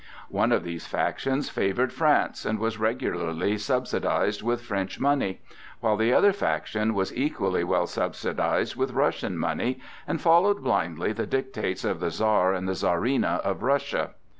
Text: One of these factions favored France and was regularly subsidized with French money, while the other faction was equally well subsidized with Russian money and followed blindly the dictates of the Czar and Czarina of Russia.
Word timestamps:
One 0.29 0.51
of 0.51 0.63
these 0.63 0.87
factions 0.87 1.49
favored 1.51 1.93
France 1.93 2.43
and 2.43 2.57
was 2.57 2.79
regularly 2.79 3.59
subsidized 3.59 4.41
with 4.41 4.63
French 4.63 4.99
money, 4.99 5.41
while 5.79 5.95
the 5.95 6.11
other 6.11 6.33
faction 6.33 6.95
was 6.95 7.15
equally 7.15 7.63
well 7.63 7.85
subsidized 7.85 8.75
with 8.75 8.93
Russian 8.93 9.37
money 9.37 9.79
and 10.07 10.19
followed 10.19 10.63
blindly 10.63 11.13
the 11.13 11.27
dictates 11.27 11.85
of 11.85 11.99
the 11.99 12.09
Czar 12.09 12.51
and 12.51 12.67
Czarina 12.75 13.41
of 13.43 13.61
Russia. 13.61 14.15